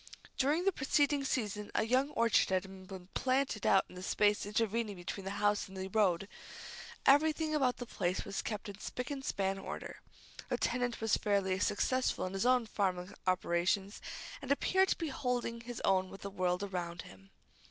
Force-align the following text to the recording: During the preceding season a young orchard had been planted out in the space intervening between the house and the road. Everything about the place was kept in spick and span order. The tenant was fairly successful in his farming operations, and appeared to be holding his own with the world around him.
During 0.35 0.65
the 0.65 0.71
preceding 0.71 1.23
season 1.23 1.69
a 1.75 1.83
young 1.83 2.09
orchard 2.13 2.49
had 2.49 2.87
been 2.87 3.09
planted 3.13 3.67
out 3.67 3.85
in 3.87 3.93
the 3.93 4.01
space 4.01 4.47
intervening 4.47 4.95
between 4.95 5.25
the 5.25 5.29
house 5.37 5.67
and 5.67 5.77
the 5.77 5.89
road. 5.89 6.27
Everything 7.05 7.53
about 7.53 7.77
the 7.77 7.85
place 7.85 8.25
was 8.25 8.41
kept 8.41 8.67
in 8.67 8.79
spick 8.79 9.11
and 9.11 9.23
span 9.23 9.59
order. 9.59 10.01
The 10.49 10.57
tenant 10.57 11.01
was 11.01 11.17
fairly 11.17 11.59
successful 11.59 12.25
in 12.25 12.33
his 12.33 12.47
farming 12.69 13.13
operations, 13.27 14.01
and 14.41 14.51
appeared 14.51 14.89
to 14.89 14.97
be 14.97 15.09
holding 15.09 15.61
his 15.61 15.79
own 15.85 16.09
with 16.09 16.21
the 16.21 16.31
world 16.31 16.63
around 16.63 17.03
him. 17.03 17.29